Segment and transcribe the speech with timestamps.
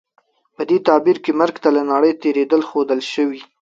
[0.55, 3.41] په دې تعبیر کې مرګ ته له نړۍ تېرېدل ښودل شوي.